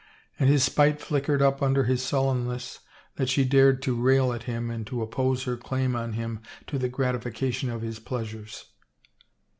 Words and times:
And 0.39 0.49
his 0.49 0.63
spite 0.63 0.99
flickered 0.99 1.43
up 1.43 1.61
under 1.61 1.83
his 1.83 2.01
sullenness 2.01 2.79
that 3.17 3.29
she 3.29 3.45
dared 3.45 3.83
to 3.83 3.93
rail 3.95 4.33
at 4.33 4.45
him 4.49 4.71
and 4.71 4.87
to 4.87 5.03
oppose 5.03 5.43
her 5.43 5.55
claim 5.55 5.95
on 5.95 6.13
him 6.13 6.41
to 6.65 6.79
the 6.79 6.89
gratification 6.89 7.69
of 7.69 7.83
his 7.83 7.99
pleasures. 7.99 8.65